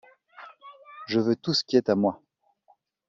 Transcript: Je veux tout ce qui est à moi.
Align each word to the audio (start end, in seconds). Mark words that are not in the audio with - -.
Je 1.05 1.19
veux 1.19 1.35
tout 1.35 1.53
ce 1.53 1.63
qui 1.63 1.77
est 1.77 1.87
à 1.87 1.93
moi. 1.95 2.23